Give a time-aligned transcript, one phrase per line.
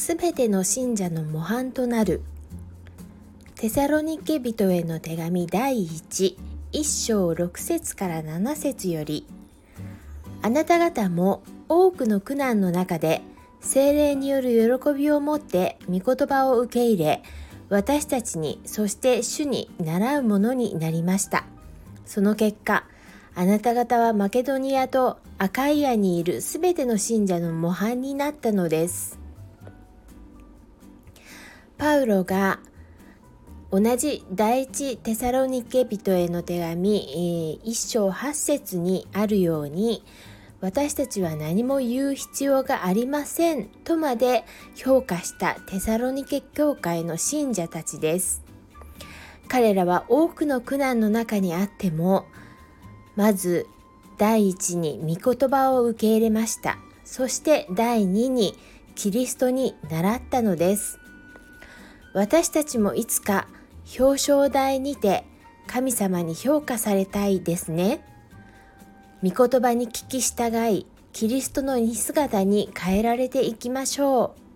[0.00, 2.22] すべての信者の模範となる。
[3.56, 6.38] テサロニケ人への手紙第1
[6.72, 9.26] 1章6節から7節より
[10.40, 13.20] あなた方も多くの苦難の中で
[13.60, 17.22] 精霊による喜びを持って御言葉を受け入れ
[17.68, 21.44] 私たちにそして主に習うものになりました。
[22.06, 22.84] その結果
[23.34, 29.19] あなた方はマケドニアとアカイアにいるすべての信者の模範になったのです。
[31.80, 32.60] パウロが
[33.70, 40.04] 同じ第一テサロニケ人への手紙、え、1章8節にあるように
[40.60, 44.44] 私たちは何も言う必要がありませんとまで
[44.74, 48.42] 評価したテサロニケ教会の信者たちです。
[49.48, 52.26] 彼らは多くの苦難の中にあっても
[53.16, 53.66] まず
[54.18, 56.76] 第一に御言葉を受け入れました。
[57.06, 58.54] そして第二に
[58.96, 61.00] キリストに習ったのです。
[62.12, 63.46] 私たちもいつか
[63.98, 65.24] 表彰台にて
[65.66, 68.04] 神様に評価されたいですね。
[69.22, 74.49] 御言葉に聞き従い、キリストの似姿に変えられていきましょう。